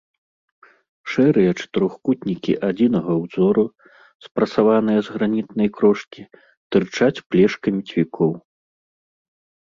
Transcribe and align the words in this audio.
Шэрыя 1.15 1.51
чатырохкутнікі 1.63 2.53
адзінага 2.67 3.17
ўзору, 3.23 3.63
спрасаваныя 4.27 4.99
з 5.09 5.17
гранітнай 5.17 5.69
крошкі, 5.77 6.21
тырчаць 6.77 7.23
плешкамі 7.35 7.81
цвікоў. 7.91 8.31